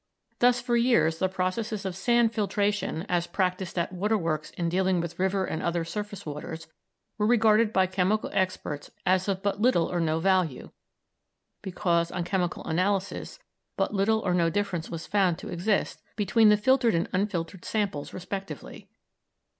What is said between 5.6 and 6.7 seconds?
other surface waters,